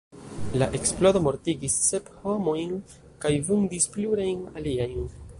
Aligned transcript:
La 0.59 0.67
eksplodo 0.77 1.19
mortigis 1.25 1.75
sep 1.89 2.07
homojn 2.23 2.73
kaj 3.25 3.33
vundis 3.51 3.87
plurajn 3.97 4.41
aliajn. 4.63 4.97